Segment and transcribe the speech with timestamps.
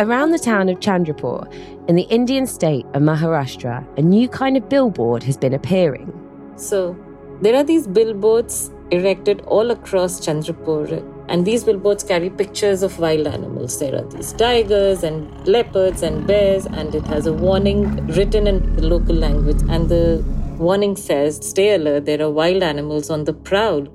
[0.00, 1.46] Around the town of Chandrapur,
[1.86, 6.10] in the Indian state of Maharashtra, a new kind of billboard has been appearing.
[6.56, 6.96] So,
[7.42, 13.26] there are these billboards erected all across Chandrapur, and these billboards carry pictures of wild
[13.26, 13.78] animals.
[13.78, 18.76] There are these tigers and leopards and bears, and it has a warning written in
[18.76, 19.60] the local language.
[19.68, 20.24] And the
[20.56, 23.86] warning says, Stay alert, there are wild animals on the prowl.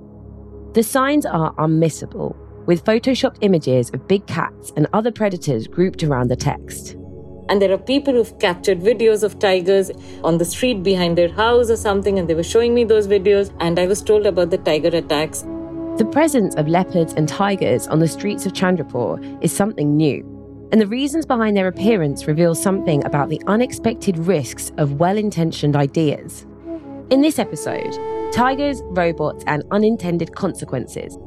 [0.74, 6.30] The signs are unmissable, with photoshopped images of big cats and other predators grouped around
[6.30, 6.96] the text.
[7.48, 9.92] And there are people who've captured videos of tigers
[10.24, 13.56] on the street behind their house or something, and they were showing me those videos.
[13.60, 15.42] And I was told about the tiger attacks.
[15.98, 20.32] The presence of leopards and tigers on the streets of Chandrapur is something new.
[20.72, 25.76] And the reasons behind their appearance reveal something about the unexpected risks of well intentioned
[25.76, 26.48] ideas.
[27.12, 27.94] In this episode,
[28.34, 31.18] tigers, robots, and unintended consequences.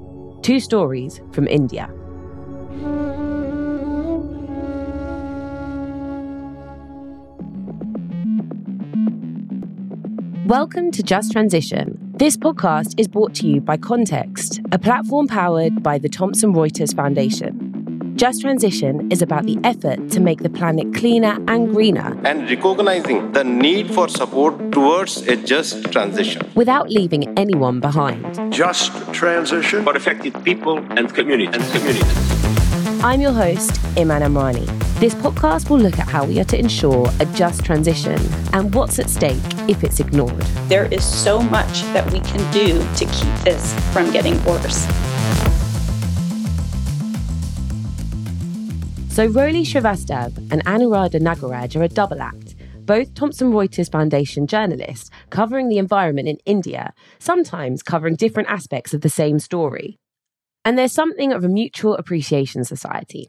[0.43, 1.91] Two stories from India.
[10.47, 11.99] Welcome to Just Transition.
[12.15, 16.97] This podcast is brought to you by Context, a platform powered by the Thomson Reuters
[16.97, 17.78] Foundation.
[18.19, 23.31] Just Transition is about the effort to make the planet cleaner and greener and recognizing
[23.31, 28.53] the need for support towards a just transition without leaving anyone behind.
[28.53, 31.55] Just transition for affected people and communities.
[31.55, 33.05] And communities.
[33.05, 34.67] I'm your host, Iman Amrani.
[34.99, 38.19] This podcast will look at how we are to ensure a just transition
[38.53, 40.43] and what's at stake if it's ignored.
[40.67, 44.89] There is so much that we can do to keep this from getting worse.
[49.19, 52.55] So, Roli Srivastava and Anuradha Nagaraj are a double act,
[52.87, 59.01] both Thomson Reuters Foundation journalists covering the environment in India, sometimes covering different aspects of
[59.01, 59.99] the same story.
[60.65, 63.29] And there's something of a mutual appreciation society.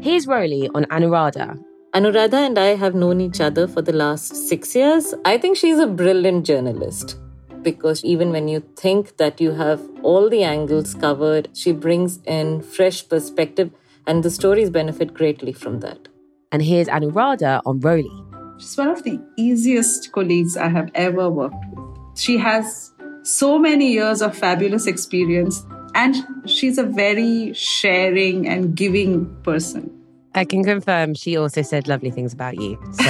[0.00, 1.56] Here's Roli on Anuradha.
[1.94, 5.14] Anuradha and I have known each other for the last six years.
[5.24, 7.16] I think she's a brilliant journalist
[7.62, 12.60] because even when you think that you have all the angles covered, she brings in
[12.60, 13.70] fresh perspective
[14.06, 16.08] and the stories benefit greatly from that.
[16.50, 18.60] And here's Anuradha on Roli.
[18.60, 22.18] She's one of the easiest colleagues I have ever worked with.
[22.18, 22.92] She has
[23.22, 25.64] so many years of fabulous experience
[25.94, 29.90] and she's a very sharing and giving person.
[30.34, 32.78] I can confirm she also said lovely things about you.
[32.92, 33.04] So.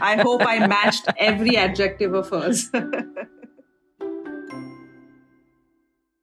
[0.00, 2.70] I hope I matched every adjective of hers.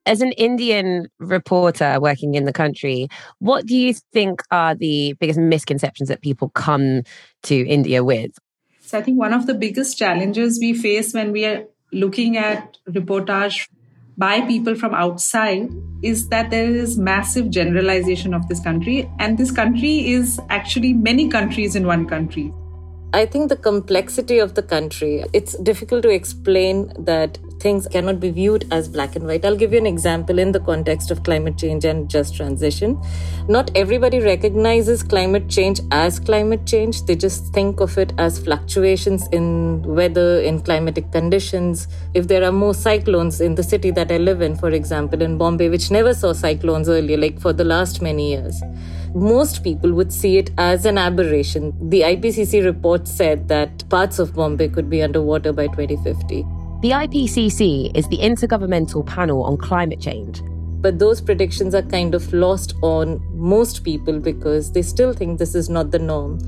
[0.06, 5.38] As an Indian reporter working in the country, what do you think are the biggest
[5.38, 7.02] misconceptions that people come
[7.44, 8.32] to India with?
[8.80, 12.76] So, I think one of the biggest challenges we face when we are looking at
[12.88, 13.66] reportage
[14.18, 15.70] by people from outside
[16.02, 21.28] is that there is massive generalization of this country and this country is actually many
[21.28, 22.52] countries in one country
[23.14, 28.30] I think the complexity of the country, it's difficult to explain that things cannot be
[28.30, 29.44] viewed as black and white.
[29.44, 33.00] I'll give you an example in the context of climate change and just transition.
[33.48, 37.04] Not everybody recognizes climate change as climate change.
[37.06, 41.88] They just think of it as fluctuations in weather, in climatic conditions.
[42.12, 45.38] If there are more cyclones in the city that I live in, for example, in
[45.38, 48.62] Bombay, which never saw cyclones earlier, like for the last many years
[49.16, 51.72] most people would see it as an aberration.
[51.88, 56.44] The IPCC report said that parts of Bombay could be underwater by 2050.
[56.84, 60.42] The IPCC is the Intergovernmental Panel on Climate Change
[60.84, 65.54] but those predictions are kind of lost on most people because they still think this
[65.54, 66.38] is not the norm.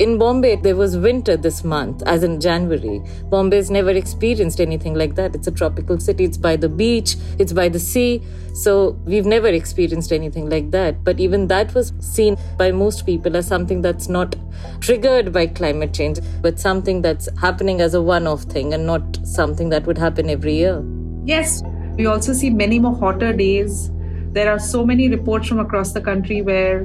[0.00, 3.02] In Bombay, there was winter this month, as in January.
[3.24, 5.34] Bombay's never experienced anything like that.
[5.34, 8.22] It's a tropical city, it's by the beach, it's by the sea.
[8.54, 11.04] So we've never experienced anything like that.
[11.04, 14.34] But even that was seen by most people as something that's not
[14.80, 19.18] triggered by climate change, but something that's happening as a one off thing and not
[19.26, 20.82] something that would happen every year.
[21.26, 21.62] Yes,
[21.96, 23.90] we also see many more hotter days.
[24.32, 26.84] There are so many reports from across the country where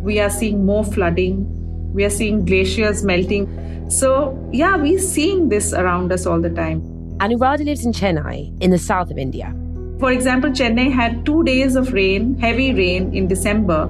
[0.00, 3.90] we are seeing more flooding, we are seeing glaciers melting.
[3.90, 6.82] So, yeah, we're seeing this around us all the time.
[7.18, 9.54] Anuradha lives in Chennai, in the south of India.
[10.00, 13.84] For example, Chennai had two days of rain, heavy rain in December,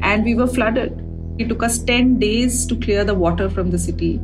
[0.00, 0.98] and we were flooded.
[1.38, 4.20] It took us 10 days to clear the water from the city.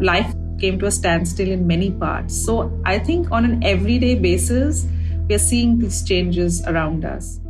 [0.00, 2.36] Life came to a standstill in many parts.
[2.44, 4.86] So I think on an everyday basis,
[5.28, 7.40] we are seeing these changes around us.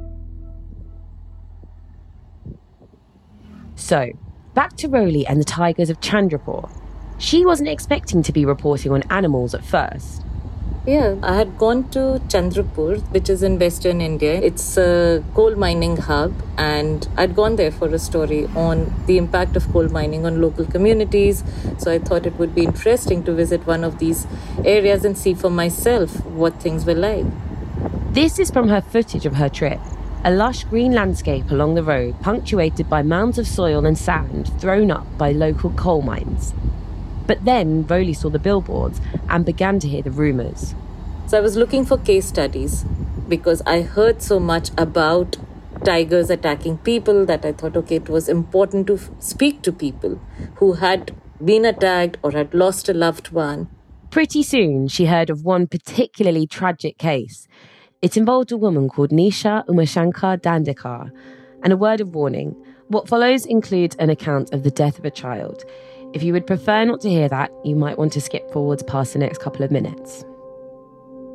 [3.77, 4.11] So,
[4.55, 6.69] back to Roli and the tigers of Chandrapur.
[7.19, 10.23] She wasn't expecting to be reporting on animals at first.
[10.87, 14.41] Yeah, I had gone to Chandrapur, which is in western India.
[14.41, 19.55] It's a coal mining hub, and I'd gone there for a story on the impact
[19.55, 21.45] of coal mining on local communities.
[21.79, 24.27] So I thought it would be interesting to visit one of these
[24.65, 27.27] areas and see for myself what things were like.
[28.19, 29.79] This is from her footage of her trip.
[30.25, 34.91] A lush green landscape along the road, punctuated by mounds of soil and sand thrown
[34.91, 36.53] up by local coal mines.
[37.29, 40.75] But then Roli saw the billboards and began to hear the rumours.
[41.29, 42.85] So I was looking for case studies
[43.29, 45.37] because I heard so much about
[45.85, 50.20] tigers attacking people that I thought, okay, it was important to speak to people
[50.56, 53.69] who had been attacked or had lost a loved one.
[54.11, 57.47] Pretty soon, she heard of one particularly tragic case.
[58.00, 61.11] It involved a woman called Nisha Umashankar Dandekar.
[61.65, 62.55] And a word of warning
[62.87, 65.65] what follows includes an account of the death of a child.
[66.15, 69.15] If you would prefer not to hear that, you might want to skip forwards past
[69.15, 70.25] the next couple of minutes.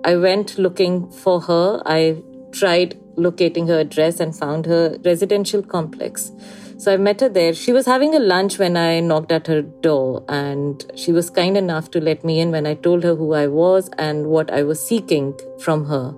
[0.05, 1.81] I went looking for her.
[1.85, 2.23] I
[2.53, 6.31] tried locating her address and found her residential complex.
[6.77, 7.53] So I met her there.
[7.53, 11.55] She was having a lunch when I knocked at her door, and she was kind
[11.55, 14.63] enough to let me in when I told her who I was and what I
[14.63, 16.13] was seeking from her.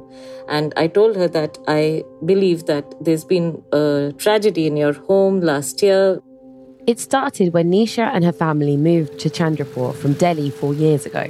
[0.47, 5.41] And I told her that I believe that there's been a tragedy in your home
[5.41, 6.21] last year.
[6.87, 11.27] It started when Nisha and her family moved to Chandrapur from Delhi four years ago.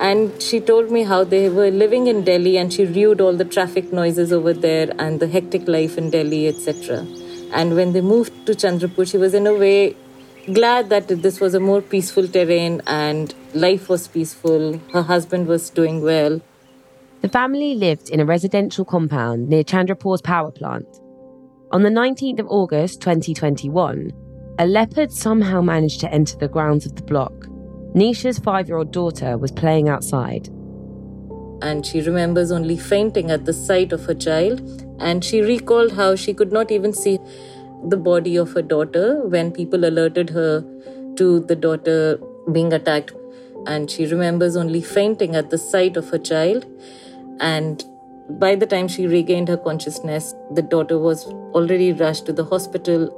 [0.00, 3.44] And she told me how they were living in Delhi and she viewed all the
[3.44, 7.06] traffic noises over there and the hectic life in Delhi, etc.
[7.52, 9.94] And when they moved to Chandrapur, she was in a way
[10.52, 14.78] glad that this was a more peaceful terrain and life was peaceful.
[14.92, 16.40] Her husband was doing well.
[17.22, 20.88] The family lived in a residential compound near Chandrapur's power plant.
[21.70, 24.10] On the 19th of August 2021,
[24.58, 27.46] a leopard somehow managed to enter the grounds of the block.
[27.94, 30.48] Nisha's five year old daughter was playing outside.
[31.62, 34.60] And she remembers only fainting at the sight of her child.
[34.98, 37.20] And she recalled how she could not even see
[37.86, 40.64] the body of her daughter when people alerted her
[41.18, 42.18] to the daughter
[42.50, 43.12] being attacked.
[43.68, 46.66] And she remembers only fainting at the sight of her child.
[47.42, 47.84] And
[48.38, 53.08] by the time she regained her consciousness, the daughter was already rushed to the hospital.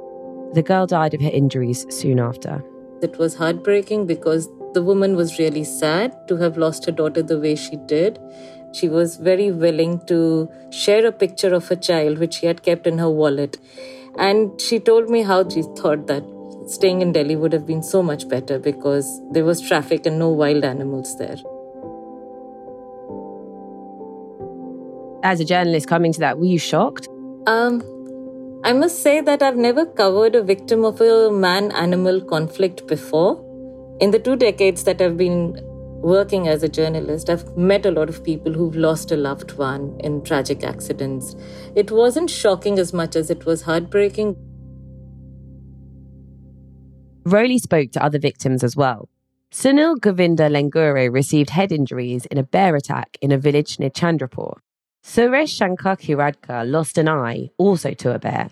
[0.53, 2.63] The girl died of her injuries soon after.
[3.01, 7.39] It was heartbreaking because the woman was really sad to have lost her daughter the
[7.39, 8.19] way she did.
[8.73, 12.87] She was very willing to share a picture of her child, which she had kept
[12.87, 13.57] in her wallet.
[14.17, 16.23] And she told me how she thought that
[16.67, 20.29] staying in Delhi would have been so much better because there was traffic and no
[20.29, 21.37] wild animals there.
[25.25, 27.07] As a journalist coming to that, were you shocked?
[27.47, 27.81] Um,
[28.63, 33.31] I must say that I've never covered a victim of a man animal conflict before.
[33.99, 35.59] In the two decades that I've been
[36.03, 39.99] working as a journalist, I've met a lot of people who've lost a loved one
[40.01, 41.35] in tragic accidents.
[41.75, 44.35] It wasn't shocking as much as it was heartbreaking.
[47.23, 49.09] Roli spoke to other victims as well.
[49.51, 54.57] Sunil Govinda Lengure received head injuries in a bear attack in a village near Chandrapur.
[55.05, 58.49] Suresh Shankar Kiradkar lost an eye, also to a bear.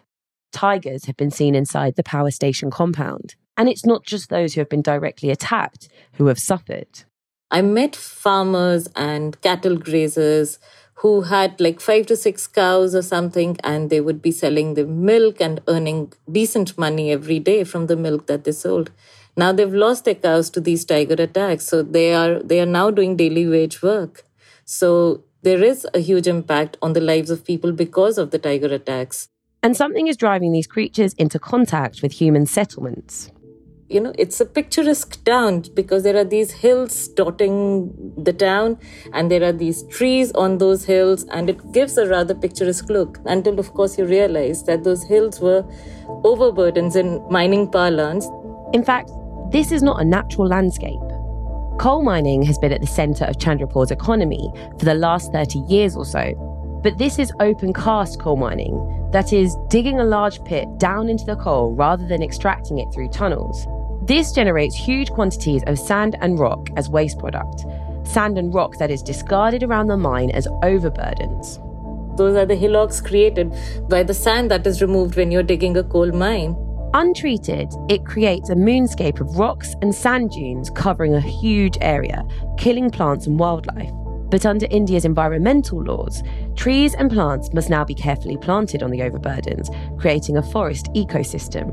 [0.52, 3.34] Tigers have been seen inside the power station compound.
[3.58, 7.06] And it's not just those who have been directly attacked who have suffered.
[7.50, 10.60] I met farmers and cattle grazers
[10.98, 14.86] who had like five to six cows or something, and they would be selling the
[14.86, 18.92] milk and earning decent money every day from the milk that they sold.
[19.36, 22.92] Now they've lost their cows to these tiger attacks, so they are they are now
[22.92, 24.24] doing daily wage work.
[24.66, 28.74] So there is a huge impact on the lives of people because of the tiger
[28.74, 29.28] attacks.
[29.62, 33.30] And something is driving these creatures into contact with human settlements.
[33.90, 38.80] You know it's a picturesque town because there are these hills dotting the town
[39.14, 43.20] and there are these trees on those hills and it gives a rather picturesque look
[43.26, 45.62] until of course you realize that those hills were
[46.24, 48.26] overburdens in mining parlance.
[48.74, 49.12] In fact
[49.52, 51.13] this is not a natural landscape
[51.80, 55.96] coal mining has been at the center of chandrapur's economy for the last 30 years
[55.96, 60.68] or so but this is open cast coal mining that is, digging a large pit
[60.80, 63.68] down into the coal rather than extracting it through tunnels.
[64.02, 67.64] This generates huge quantities of sand and rock as waste product.
[68.08, 71.60] Sand and rock that is discarded around the mine as overburdens.
[72.18, 73.54] Those are the hillocks created
[73.88, 76.56] by the sand that is removed when you're digging a coal mine.
[76.96, 82.24] Untreated, it creates a moonscape of rocks and sand dunes covering a huge area,
[82.60, 83.90] killing plants and wildlife.
[84.30, 86.22] But under India's environmental laws,
[86.56, 89.70] trees and plants must now be carefully planted on the overburdens,
[90.00, 91.72] creating a forest ecosystem.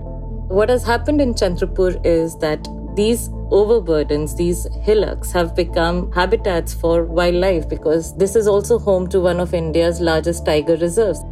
[0.49, 7.05] What has happened in Chandrapur is that these overburdens, these hillocks, have become habitats for
[7.05, 11.23] wildlife because this is also home to one of India's largest tiger reserves.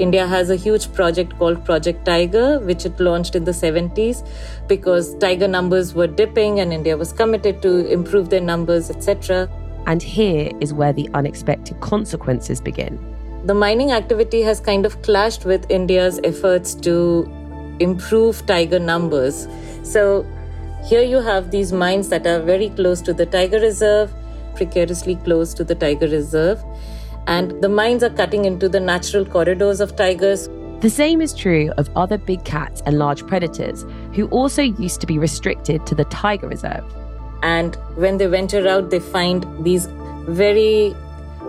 [0.00, 4.26] India has a huge project called Project Tiger, which it launched in the 70s
[4.66, 9.46] because tiger numbers were dipping and India was committed to improve their numbers, etc.
[9.86, 12.98] And here is where the unexpected consequences begin.
[13.44, 17.28] The mining activity has kind of clashed with India's efforts to
[17.78, 19.48] improve tiger numbers.
[19.82, 20.24] So
[20.82, 24.10] here you have these mines that are very close to the tiger reserve,
[24.54, 26.64] precariously close to the tiger reserve
[27.26, 30.48] and the mines are cutting into the natural corridors of tigers.
[30.80, 33.84] The same is true of other big cats and large predators
[34.14, 36.84] who also used to be restricted to the tiger reserve.
[37.42, 39.86] And when they venture out, they find these
[40.26, 40.94] very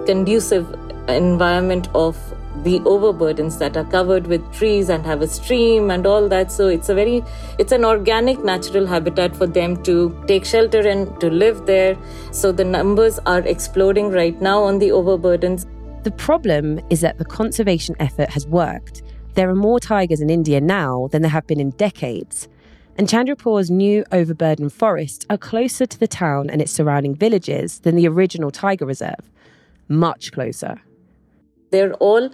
[0.06, 0.74] conducive
[1.08, 2.18] environment of
[2.64, 6.52] the overburdens that are covered with trees and have a stream and all that.
[6.52, 7.24] So it's a very
[7.58, 11.98] it's an organic natural habitat for them to take shelter and to live there.
[12.32, 15.66] So the numbers are exploding right now on the overburdens.
[16.04, 19.04] The problem is that the conservation effort has worked.
[19.36, 22.48] There are more tigers in india now than there have been in decades.
[22.98, 27.96] And Chandrapur's new overburdened forests are closer to the town and its surrounding villages than
[27.96, 29.32] the original tiger reserve.
[29.88, 30.82] Much closer.
[31.72, 32.30] They're all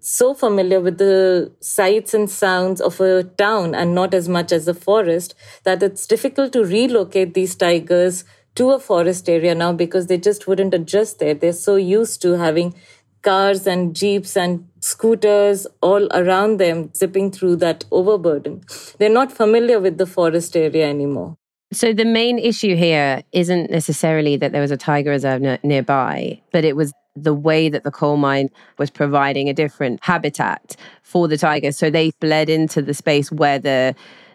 [0.00, 4.66] so familiar with the sights and sounds of a town and not as much as
[4.66, 5.34] a forest
[5.64, 8.24] that it's difficult to relocate these tigers
[8.54, 11.34] to a forest area now because they just wouldn't adjust there.
[11.34, 12.74] They're so used to having
[13.22, 18.62] cars and jeeps and scooters all around them zipping through that overburden.
[18.98, 21.36] They're not familiar with the forest area anymore.
[21.72, 26.40] So the main issue here isn't necessarily that there was a tiger reserve n- nearby,
[26.50, 28.48] but it was the way that the coal mine
[28.78, 31.76] was providing a different habitat for the tigers.
[31.76, 33.94] So they bled into the space where the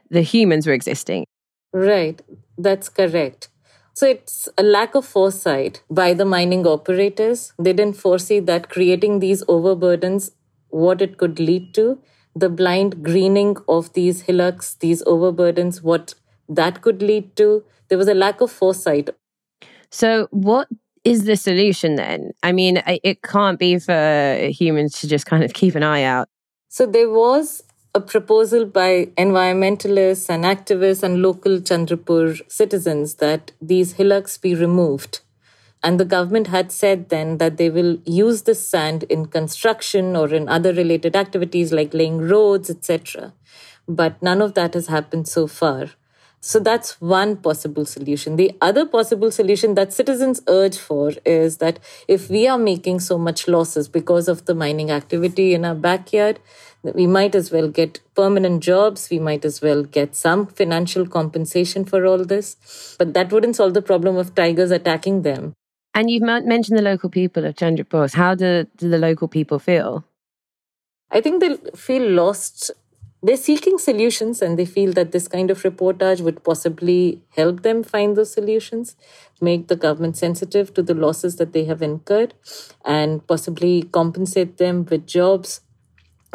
[0.09, 1.25] the humans were existing.
[1.73, 2.21] Right.
[2.57, 3.49] That's correct.
[3.93, 7.53] So it's a lack of foresight by the mining operators.
[7.57, 10.31] They didn't foresee that creating these overburdens,
[10.69, 11.99] what it could lead to,
[12.35, 16.13] the blind greening of these hillocks, these overburdens, what
[16.49, 17.63] that could lead to.
[17.87, 19.11] There was a lack of foresight.
[19.91, 20.67] So, what
[21.05, 22.31] is the solution then?
[22.43, 26.27] I mean, it can't be for humans to just kind of keep an eye out.
[26.67, 33.93] So there was a proposal by environmentalists and activists and local Chandrapur citizens that these
[33.93, 35.21] hillocks be removed.
[35.81, 40.33] And the government had said then that they will use this sand in construction or
[40.33, 43.33] in other related activities like laying roads, etc.
[43.87, 45.91] But none of that has happened so far.
[46.45, 48.35] So that's one possible solution.
[48.35, 53.17] The other possible solution that citizens urge for is that if we are making so
[53.17, 56.39] much losses because of the mining activity in our backyard,
[56.83, 59.09] we might as well get permanent jobs.
[59.09, 62.95] We might as well get some financial compensation for all this.
[62.99, 65.53] But that wouldn't solve the problem of tigers attacking them.
[65.95, 68.13] And you've mentioned the local people of Chandrapur.
[68.13, 70.05] How do, do the local people feel?
[71.09, 72.69] I think they feel lost
[73.25, 77.81] they're seeking solutions and they feel that this kind of reportage would possibly help them
[77.81, 78.95] find those solutions,
[79.41, 82.35] make the government sensitive to the losses that they have incurred,
[82.85, 85.61] and possibly compensate them with jobs,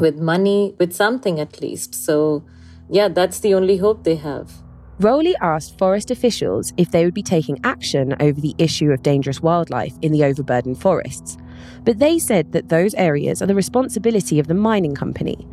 [0.00, 1.94] with money, with something at least.
[1.94, 2.42] So,
[2.88, 4.50] yeah, that's the only hope they have.
[4.98, 9.40] Roli asked forest officials if they would be taking action over the issue of dangerous
[9.40, 11.38] wildlife in the overburdened forests.
[11.84, 15.46] But they said that those areas are the responsibility of the mining company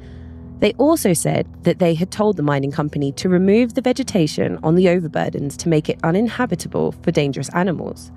[0.60, 4.76] they also said that they had told the mining company to remove the vegetation on
[4.76, 8.12] the overburdens to make it uninhabitable for dangerous animals.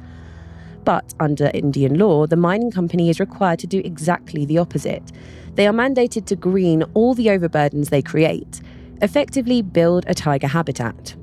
[0.84, 5.12] But under Indian law, the mining company is required to do exactly the opposite.
[5.54, 8.62] They are mandated to green all the overburdens they create,
[9.02, 11.14] effectively build a tiger habitat.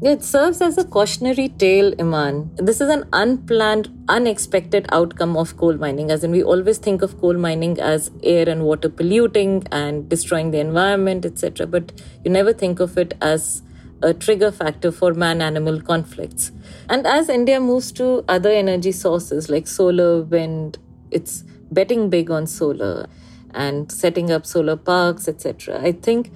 [0.00, 2.52] It serves as a cautionary tale, Iman.
[2.54, 7.20] This is an unplanned, unexpected outcome of coal mining, as in we always think of
[7.20, 11.66] coal mining as air and water polluting and destroying the environment, etc.
[11.66, 13.62] But you never think of it as
[14.00, 16.52] a trigger factor for man animal conflicts.
[16.88, 20.78] And as India moves to other energy sources like solar, wind,
[21.10, 23.08] it's betting big on solar
[23.52, 25.80] and setting up solar parks, etc.
[25.82, 26.30] I think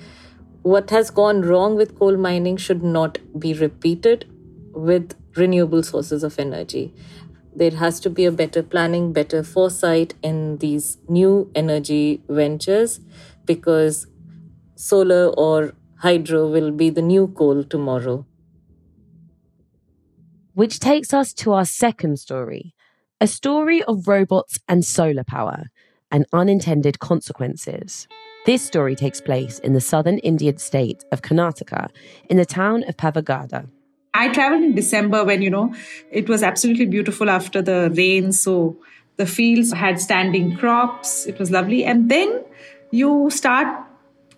[0.62, 4.26] what has gone wrong with coal mining should not be repeated
[4.73, 6.95] with renewable sources of energy.
[7.54, 13.00] There has to be a better planning, better foresight in these new energy ventures
[13.45, 14.07] because
[14.76, 18.26] solar or hydro will be the new coal tomorrow.
[20.54, 22.75] Which takes us to our second story
[23.21, 25.66] a story of robots and solar power
[26.11, 28.09] and unintended consequences.
[28.44, 31.90] This story takes place in the southern Indian state of Karnataka
[32.28, 33.68] in the town of Pavagada.
[34.14, 35.72] I traveled in December when, you know,
[36.11, 38.32] it was absolutely beautiful after the rain.
[38.32, 38.76] So
[39.16, 41.25] the fields had standing crops.
[41.26, 41.84] It was lovely.
[41.84, 42.44] And then
[42.90, 43.68] you start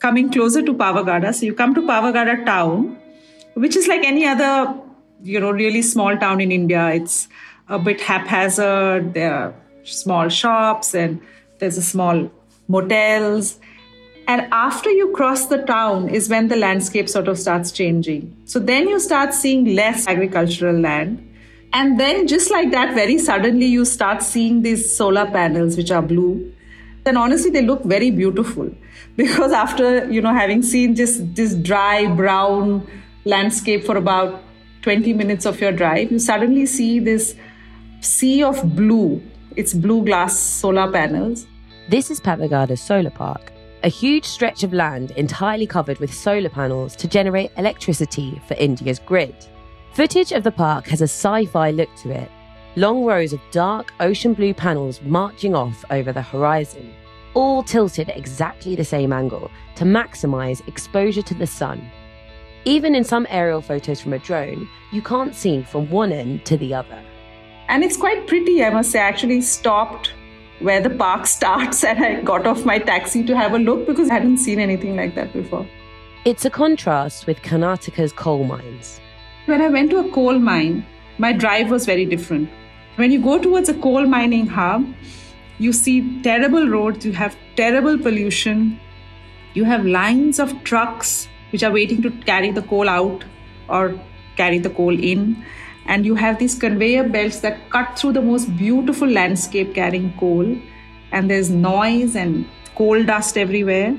[0.00, 1.34] coming closer to Pavagada.
[1.34, 2.98] So you come to Pavagada town,
[3.54, 4.74] which is like any other,
[5.22, 6.90] you know, really small town in India.
[6.90, 7.26] It's
[7.70, 9.14] a bit haphazard.
[9.14, 11.22] There are small shops and
[11.58, 12.30] there's a small
[12.68, 13.58] motels.
[14.26, 18.34] And after you cross the town is when the landscape sort of starts changing.
[18.44, 21.30] So then you start seeing less agricultural land.
[21.72, 26.00] And then just like that, very suddenly you start seeing these solar panels, which are
[26.00, 26.52] blue.
[27.04, 28.70] And honestly, they look very beautiful
[29.16, 32.86] because after, you know, having seen just this dry brown
[33.24, 34.42] landscape for about
[34.82, 37.34] 20 minutes of your drive, you suddenly see this
[38.00, 39.22] sea of blue.
[39.56, 41.46] It's blue glass solar panels.
[41.88, 43.52] This is Pavagada Solar Park,
[43.84, 48.98] a huge stretch of land entirely covered with solar panels to generate electricity for India's
[48.98, 49.36] grid.
[49.92, 52.30] Footage of the park has a sci fi look to it
[52.76, 56.92] long rows of dark ocean blue panels marching off over the horizon,
[57.34, 61.88] all tilted at exactly the same angle to maximise exposure to the sun.
[62.64, 66.56] Even in some aerial photos from a drone, you can't see from one end to
[66.56, 67.00] the other.
[67.68, 68.98] And it's quite pretty, I must say.
[68.98, 70.12] I actually stopped
[70.60, 74.10] where the park starts and I got off my taxi to have a look because
[74.10, 75.66] I hadn't seen anything like that before.
[76.24, 79.00] It's a contrast with Karnataka's coal mines.
[79.46, 80.86] When I went to a coal mine,
[81.18, 82.48] my drive was very different.
[82.96, 84.86] When you go towards a coal mining hub,
[85.58, 88.80] you see terrible roads, you have terrible pollution,
[89.52, 93.24] you have lines of trucks which are waiting to carry the coal out
[93.68, 94.00] or
[94.36, 95.44] carry the coal in.
[95.86, 100.56] And you have these conveyor belts that cut through the most beautiful landscape carrying coal.
[101.12, 103.96] And there's noise and coal dust everywhere.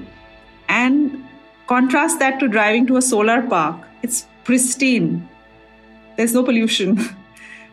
[0.68, 1.24] And
[1.68, 3.88] contrast that to driving to a solar park.
[4.02, 5.28] It's pristine.
[6.18, 7.00] There's no pollution.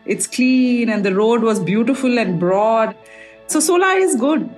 [0.05, 2.93] It's clean and the road was beautiful and broad.
[3.47, 4.49] So solar is good.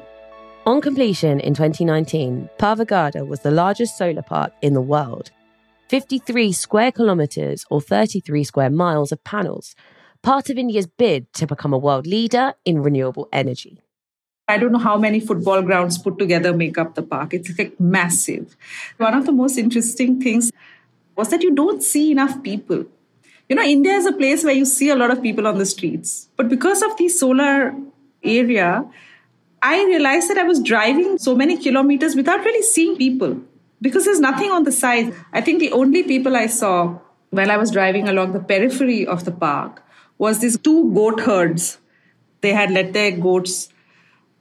[0.66, 5.30] On completion in 2019, Pavagada was the largest solar park in the world.
[5.88, 9.76] 53 square kilometres or 33 square miles of panels,
[10.24, 13.80] part of India's bid to become a world leader in renewable energy.
[14.48, 17.34] I don't know how many football grounds put together make up the park.
[17.34, 18.56] It's like massive.
[18.98, 20.52] One of the most interesting things
[21.16, 22.86] was that you don't see enough people.
[23.48, 25.66] You know, India is a place where you see a lot of people on the
[25.66, 26.30] streets.
[26.36, 27.76] But because of the solar
[28.24, 28.86] area,
[29.62, 33.42] I realized that I was driving so many kilometers without really seeing people
[33.82, 35.14] because there's nothing on the side.
[35.34, 39.26] I think the only people I saw while I was driving along the periphery of
[39.26, 39.84] the park
[40.18, 41.78] was these two goat herds.
[42.42, 43.70] They had let their goats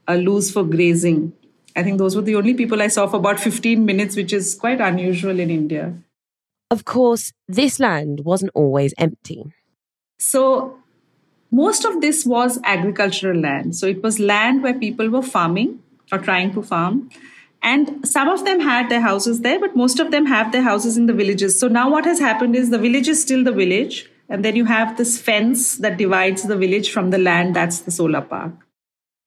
[0.09, 1.33] uh, loose for grazing.
[1.77, 4.55] I think those were the only people I saw for about 15 minutes, which is
[4.55, 5.95] quite unusual in India.
[6.71, 9.45] Of course, this land wasn't always empty.
[10.19, 10.79] So,
[11.51, 13.77] most of this was agricultural land.
[13.77, 15.81] So, it was land where people were farming
[16.13, 17.11] or trying to farm.
[17.65, 20.97] And some of them had their houses there, but most of them have their houses
[20.99, 21.59] in the villages.
[21.59, 24.11] So now what has happened is the village is still the village.
[24.29, 27.57] And then you have this fence that divides the village from the land.
[27.57, 28.53] That's the solar park.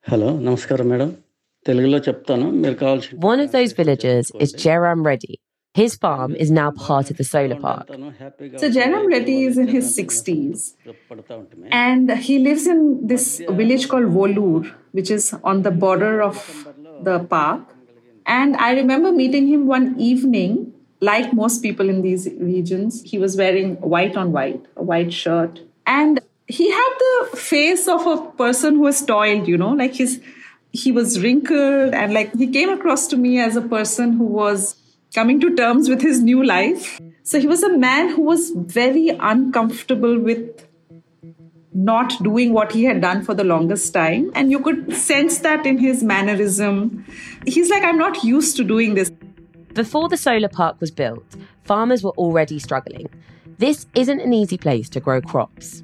[0.04, 1.24] Hello, Namaskaram, madam.
[1.68, 5.42] One of those villages is Jairam Reddy.
[5.74, 7.90] His farm is now part of the solar park.
[7.90, 10.76] So Jairam Reddy is in his 60s
[11.70, 16.68] and he lives in this village called Volur, which is on the border of
[17.04, 17.77] the park.
[18.28, 23.02] And I remember meeting him one evening, like most people in these regions.
[23.04, 25.62] He was wearing white on white, a white shirt.
[25.86, 30.22] And he had the face of a person who was toiled, you know, like his
[30.74, 34.76] he was wrinkled and like he came across to me as a person who was
[35.16, 37.00] coming to terms with his new life.
[37.24, 40.67] So he was a man who was very uncomfortable with
[41.78, 44.32] not doing what he had done for the longest time.
[44.34, 47.06] And you could sense that in his mannerism.
[47.46, 49.12] He's like, I'm not used to doing this.
[49.74, 51.24] Before the solar park was built,
[51.66, 53.08] farmers were already struggling.
[53.60, 55.84] This isn't an easy place to grow crops.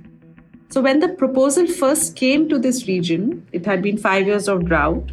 [0.70, 4.66] So when the proposal first came to this region, it had been five years of
[4.66, 5.12] drought.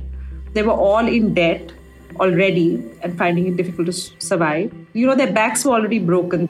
[0.54, 1.72] They were all in debt
[2.18, 4.72] already and finding it difficult to survive.
[4.94, 6.48] You know, their backs were already broken.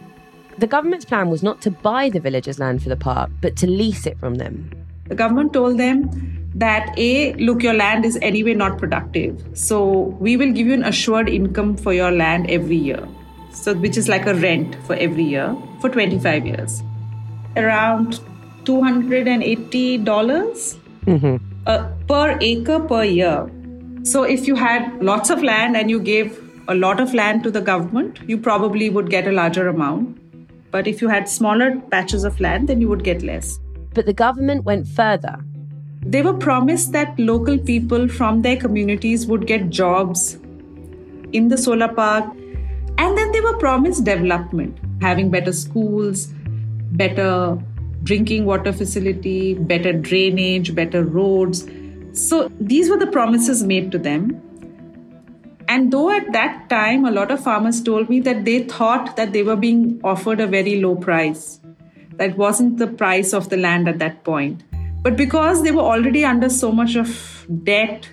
[0.61, 3.66] The government's plan was not to buy the villagers' land for the park, but to
[3.66, 4.70] lease it from them.
[5.09, 6.11] The government told them
[6.55, 9.42] that A, look, your land is anyway not productive.
[9.55, 13.09] So we will give you an assured income for your land every year.
[13.55, 16.83] So, which is like a rent for every year for 25 years.
[17.57, 18.20] Around
[18.64, 20.77] $280
[21.66, 23.51] uh, per acre per year.
[24.03, 27.51] So if you had lots of land and you gave a lot of land to
[27.51, 30.19] the government, you probably would get a larger amount.
[30.70, 33.59] But if you had smaller patches of land, then you would get less.
[33.94, 35.44] But the government went further.
[36.02, 40.38] They were promised that local people from their communities would get jobs
[41.33, 42.24] in the solar park.
[42.98, 46.33] And then they were promised development, having better schools,
[46.92, 47.59] better
[48.04, 51.66] drinking water facility, better drainage, better roads.
[52.12, 54.40] So these were the promises made to them.
[55.70, 59.33] And though at that time, a lot of farmers told me that they thought that
[59.33, 61.61] they were being offered a very low price.
[62.16, 64.64] That wasn't the price of the land at that point.
[65.02, 68.11] But because they were already under so much of debt,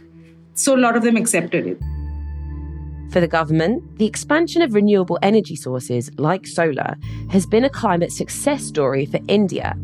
[0.54, 1.80] so a lot of them accepted it.
[3.12, 6.96] For the government, the expansion of renewable energy sources like solar
[7.32, 9.76] has been a climate success story for India.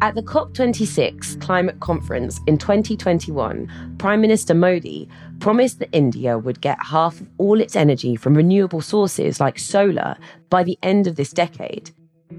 [0.00, 5.08] At the COP26 climate conference in 2021, Prime Minister Modi
[5.40, 10.16] promised that India would get half of all its energy from renewable sources like solar
[10.50, 11.90] by the end of this decade.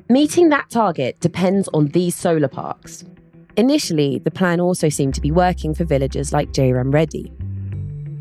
[0.07, 3.03] Meeting that target depends on these solar parks.
[3.57, 7.29] Initially, the plan also seemed to be working for villagers like Jairam Reddy.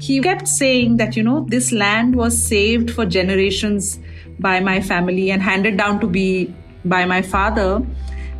[0.01, 4.01] He kept saying that, you know, this land was saved for generations
[4.40, 6.53] by my family and handed down to be
[6.85, 7.87] by my father.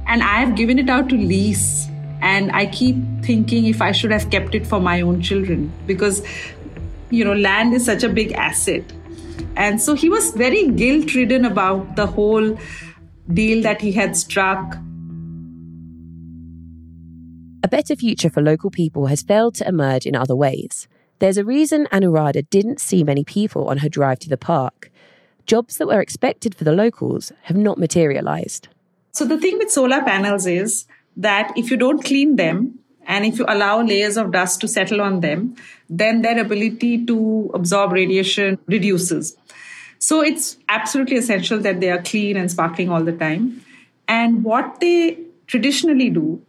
[0.09, 1.87] And I have given it out to lease.
[2.21, 6.27] And I keep thinking if I should have kept it for my own children because,
[7.11, 8.83] you know, land is such a big asset.
[9.57, 12.59] And so he was very guilt ridden about the whole
[13.33, 14.79] deal that he had struck.
[17.62, 20.88] A better future for local people has failed to emerge in other ways.
[21.18, 24.90] There's a reason Anuradha didn't see many people on her drive to the park.
[25.47, 28.68] Jobs that were expected for the locals have not materialized.
[29.18, 30.85] So, the thing with solar panels is
[31.16, 35.00] that if you don't clean them and if you allow layers of dust to settle
[35.00, 35.57] on them,
[35.90, 39.37] then their ability to absorb radiation reduces.
[39.98, 43.61] So, it's absolutely essential that they are clean and sparkling all the time.
[44.07, 46.40] And what they traditionally do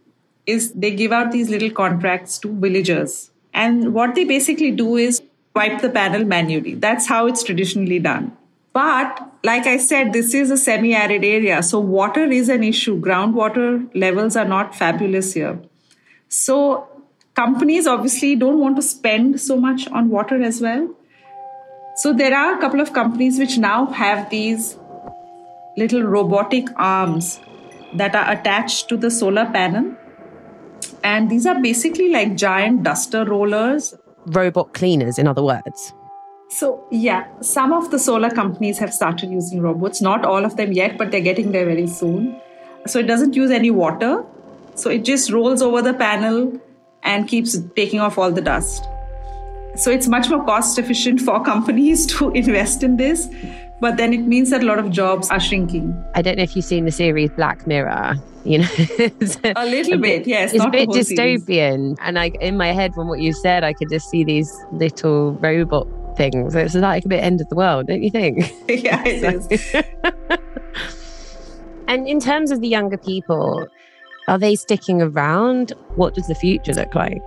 [0.46, 5.20] is they give out these little contracts to villagers and what they basically do is
[5.56, 6.74] wipe the panel manually.
[6.74, 8.36] That's how it's traditionally done.
[8.72, 11.62] But like I said, this is a semi arid area.
[11.62, 13.00] So water is an issue.
[13.00, 15.60] Groundwater levels are not fabulous here.
[16.28, 16.88] So
[17.34, 20.88] companies obviously don't want to spend so much on water as well.
[21.96, 24.78] So there are a couple of companies which now have these
[25.76, 27.40] little robotic arms
[27.94, 29.96] that are attached to the solar panel
[31.02, 33.94] and these are basically like giant duster rollers.
[34.26, 35.92] Robot cleaners, in other words.
[36.52, 40.02] So, yeah, some of the solar companies have started using robots.
[40.02, 42.40] Not all of them yet, but they're getting there very soon.
[42.86, 44.24] So, it doesn't use any water.
[44.74, 46.60] So, it just rolls over the panel
[47.04, 48.84] and keeps taking off all the dust.
[49.76, 53.28] So, it's much more cost efficient for companies to invest in this.
[53.80, 55.94] But then it means that a lot of jobs are shrinking.
[56.16, 58.16] I don't know if you've seen the series Black Mirror.
[58.44, 58.68] You know,
[59.56, 60.52] a little a bit, bit, yes.
[60.52, 61.96] It's a bit dystopian, series.
[62.00, 65.32] and like in my head, from what you said, I could just see these little
[65.34, 66.54] robot things.
[66.54, 68.52] It's like a bit end of the world, don't you think?
[68.68, 69.74] yeah, it is.
[71.88, 73.66] and in terms of the younger people,
[74.28, 75.72] are they sticking around?
[75.96, 77.22] What does the future look like?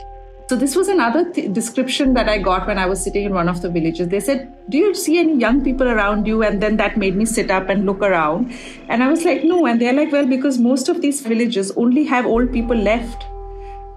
[0.49, 3.47] So this was another th- description that I got when I was sitting in one
[3.47, 4.09] of the villages.
[4.09, 7.25] They said, "Do you see any young people around you?" And then that made me
[7.25, 8.53] sit up and look around.
[8.89, 12.03] And I was like, "No." And they're like, "Well, because most of these villages only
[12.13, 13.25] have old people left,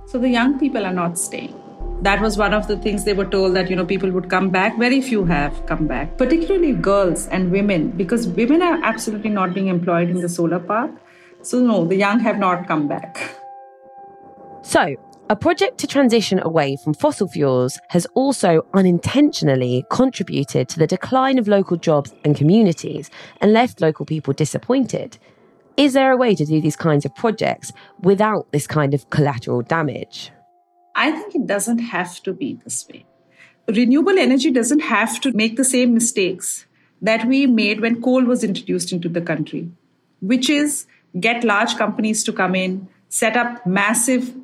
[0.06, 1.54] so the young people are not staying."
[2.02, 4.50] That was one of the things they were told that you know people would come
[4.50, 4.78] back.
[4.78, 9.68] Very few have come back, particularly girls and women, because women are absolutely not being
[9.68, 10.90] employed in the solar park.
[11.42, 13.34] So no, the young have not come back.
[14.62, 14.94] So,
[15.30, 21.38] a project to transition away from fossil fuels has also unintentionally contributed to the decline
[21.38, 25.18] of local jobs and communities and left local people disappointed.
[25.76, 29.62] Is there a way to do these kinds of projects without this kind of collateral
[29.62, 30.30] damage?
[30.96, 33.04] I think it doesn't have to be this way.
[33.68, 36.66] Renewable energy doesn't have to make the same mistakes
[37.02, 39.68] that we made when coal was introduced into the country,
[40.20, 40.86] which is
[41.20, 44.34] get large companies to come in, set up massive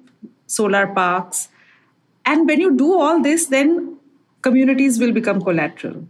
[0.46, 1.48] solar parks.
[2.26, 3.96] And when you do all this, then
[4.42, 6.06] communities will become collateral.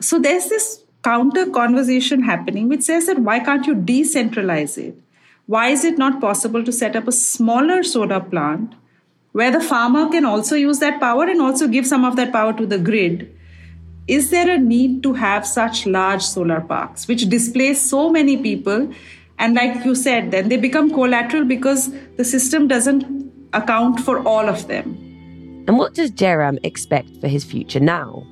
[0.00, 4.98] So there's this counter conversation happening which says that why can't you decentralize it?
[5.46, 8.74] Why is it not possible to set up a smaller solar plant
[9.32, 12.52] where the farmer can also use that power and also give some of that power
[12.54, 13.34] to the grid?
[14.06, 18.90] Is there a need to have such large solar parks which displace so many people?
[19.38, 23.04] And like you said, then they become collateral because the system doesn't
[23.52, 24.94] account for all of them.
[25.68, 28.26] And what does Jairam expect for his future now?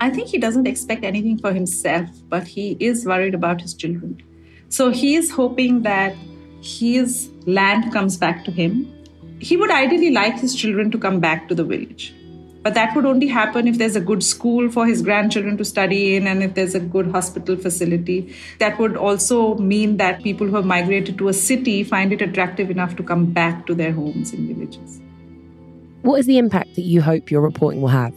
[0.00, 4.20] I think he doesn't expect anything for himself, but he is worried about his children.
[4.68, 6.16] So he is hoping that
[6.62, 8.92] his land comes back to him.
[9.40, 12.14] He would ideally like his children to come back to the village.
[12.62, 16.14] But that would only happen if there's a good school for his grandchildren to study
[16.14, 18.34] in and if there's a good hospital facility.
[18.58, 22.70] That would also mean that people who have migrated to a city find it attractive
[22.70, 25.00] enough to come back to their homes in villages.
[26.02, 28.14] What is the impact that you hope your reporting will have?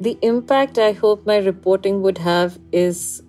[0.00, 3.22] The impact I hope my reporting would have is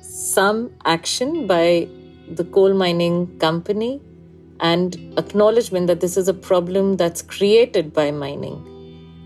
[0.00, 1.88] some action by
[2.30, 4.02] the coal mining company
[4.62, 8.58] and acknowledgement that this is a problem that's created by mining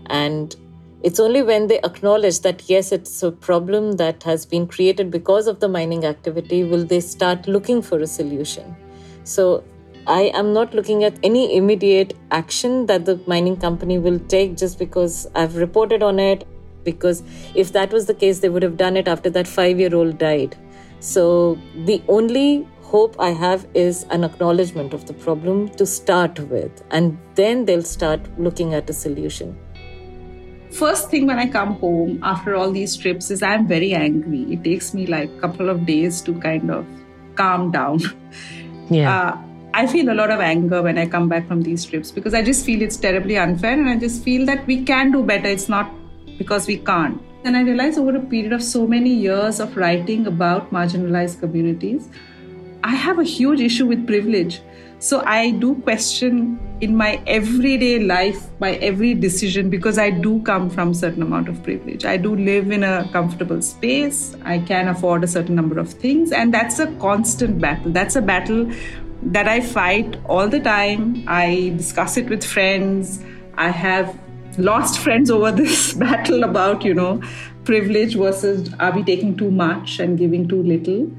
[0.07, 0.55] and
[1.03, 5.45] it's only when they acknowledge that, yes, it's a problem that has been created because
[5.47, 8.75] of the mining activity, will they start looking for a solution.
[9.23, 9.63] So
[10.07, 14.79] I am not looking at any immediate action that the mining company will take just
[14.79, 16.47] because I've reported on it.
[16.83, 17.21] Because
[17.53, 20.17] if that was the case, they would have done it after that five year old
[20.17, 20.55] died.
[20.99, 26.83] So the only hope I have is an acknowledgement of the problem to start with,
[26.91, 29.57] and then they'll start looking at a solution
[30.77, 34.41] first thing when I come home after all these trips is I'm very angry.
[34.53, 36.85] It takes me like a couple of days to kind of
[37.35, 37.99] calm down.
[38.89, 39.13] Yeah.
[39.13, 39.37] Uh,
[39.73, 42.41] I feel a lot of anger when I come back from these trips because I
[42.41, 45.49] just feel it's terribly unfair and I just feel that we can do better.
[45.49, 45.91] It's not
[46.37, 47.21] because we can't.
[47.43, 52.07] And I realize over a period of so many years of writing about marginalized communities,
[52.83, 54.61] I have a huge issue with privilege.
[54.99, 60.69] So I do question in my everyday life, my every decision, because I do come
[60.69, 62.03] from certain amount of privilege.
[62.03, 64.35] I do live in a comfortable space.
[64.43, 66.31] I can afford a certain number of things.
[66.31, 67.91] And that's a constant battle.
[67.91, 68.71] That's a battle
[69.21, 71.23] that I fight all the time.
[71.27, 73.23] I discuss it with friends.
[73.55, 74.17] I have
[74.57, 77.21] lost friends over this battle about, you know,
[77.65, 81.11] privilege versus are we taking too much and giving too little.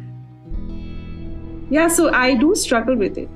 [1.71, 3.29] Yeah, so I do struggle with it.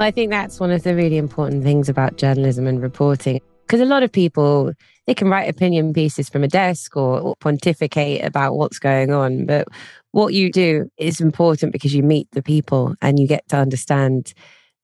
[0.00, 3.40] I think that's one of the really important things about journalism and reporting.
[3.66, 4.72] Because a lot of people,
[5.06, 9.46] they can write opinion pieces from a desk or, pontificate about what's going on.
[9.46, 9.68] But
[10.10, 14.34] what you do is important because you meet the people and you get to understand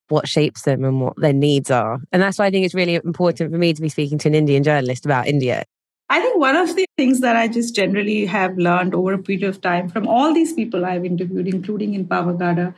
[0.09, 2.00] what shapes them and what their needs are.
[2.12, 4.35] And that's why I think it's really important for me to be speaking to an
[4.35, 5.64] Indian journalist about India.
[6.10, 9.44] I think one of the things that I just generally have learned over a period
[9.48, 12.74] of time from all these people I've interviewed, including in Pavagada,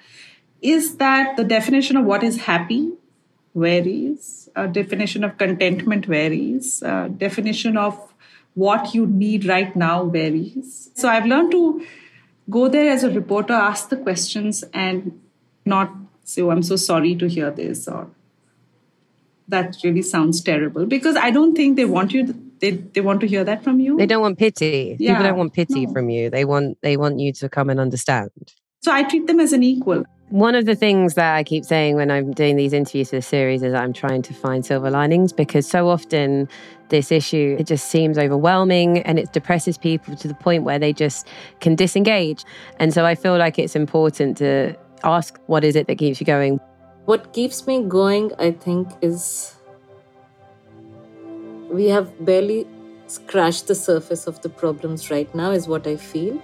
[0.60, 2.92] is that the definition of what is happy
[3.54, 8.12] varies, a definition of contentment varies, a definition of
[8.54, 10.90] what you need right now varies.
[10.94, 11.86] So I've learned to
[12.50, 15.18] go there as a reporter, ask the questions, and
[15.64, 15.90] not
[16.22, 18.08] say, oh, I'm so sorry to hear this, or
[19.48, 22.41] that really sounds terrible, because I don't think they want you.
[22.62, 23.96] They, they want to hear that from you.
[23.96, 24.96] They don't want pity.
[25.00, 25.92] Yeah, People don't want pity no.
[25.92, 26.30] from you.
[26.30, 28.30] They want they want you to come and understand.
[28.82, 30.04] So I treat them as an equal.
[30.28, 33.22] One of the things that I keep saying when I'm doing these interviews for the
[33.22, 36.48] series is I'm trying to find silver linings because so often
[36.88, 40.92] this issue it just seems overwhelming and it depresses people to the point where they
[40.92, 41.26] just
[41.58, 42.44] can disengage.
[42.78, 46.26] And so I feel like it's important to ask what is it that keeps you
[46.26, 46.60] going.
[47.06, 49.56] What keeps me going, I think, is
[51.72, 52.66] we have barely
[53.06, 56.40] scratched the surface of the problems right now, is what I feel.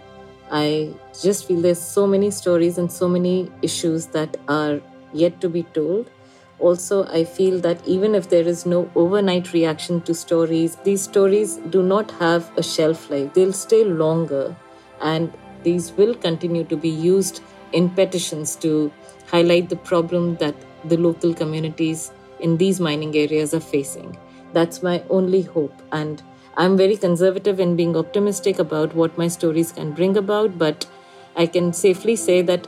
[0.50, 4.80] I just feel there's so many stories and so many issues that are
[5.12, 6.10] yet to be told.
[6.58, 11.56] Also, I feel that even if there is no overnight reaction to stories, these stories
[11.76, 13.34] do not have a shelf life.
[13.34, 14.56] They'll stay longer,
[15.00, 18.90] and these will continue to be used in petitions to
[19.26, 22.10] highlight the problem that the local communities
[22.40, 24.16] in these mining areas are facing.
[24.52, 25.82] That's my only hope.
[25.92, 26.22] And
[26.56, 30.86] I'm very conservative in being optimistic about what my stories can bring about, but
[31.36, 32.66] I can safely say that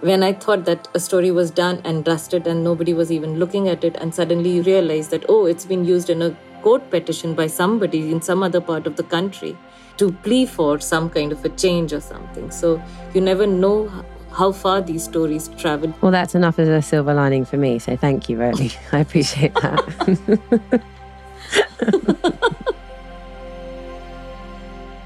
[0.00, 3.68] when I thought that a story was done and dusted and nobody was even looking
[3.68, 7.34] at it, and suddenly you realize that, oh, it's been used in a court petition
[7.34, 9.56] by somebody in some other part of the country
[9.96, 12.50] to plea for some kind of a change or something.
[12.50, 12.82] So
[13.14, 13.88] you never know
[14.36, 15.94] how far these stories travel.
[16.02, 17.78] Well, that's enough as a silver lining for me.
[17.78, 18.76] So thank you, Roli.
[18.92, 20.82] I appreciate that.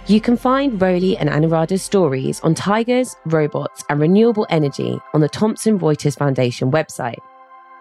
[0.07, 5.29] You can find Roli and Anuradha's stories on tigers, robots, and renewable energy on the
[5.29, 7.21] Thomson Reuters Foundation website.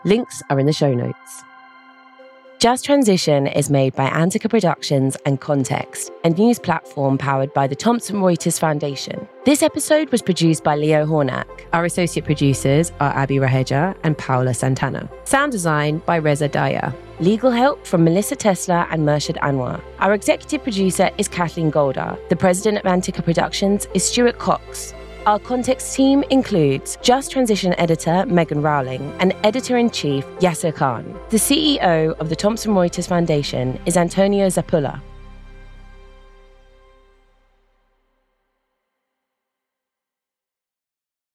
[0.03, 1.43] Links are in the show notes.
[2.59, 7.75] Just Transition is made by Antica Productions and Context, a news platform powered by the
[7.75, 9.29] Thomson Reuters Foundation.
[9.45, 11.47] This episode was produced by Leo Hornak.
[11.71, 15.09] Our associate producers are Abby Raheja and Paula Santana.
[15.23, 16.93] Sound design by Reza Daya.
[17.21, 19.81] Legal help from Melissa Tesla and Murshid Anwar.
[19.99, 22.19] Our executive producer is Kathleen Goldhar.
[22.27, 24.93] The president of Antica Productions is Stuart Coxe.
[25.25, 31.19] Our context team includes Just Transition editor Megan Rowling and editor in chief Yasser Khan.
[31.29, 35.01] The CEO of the Thomson Reuters Foundation is Antonio Zappulla.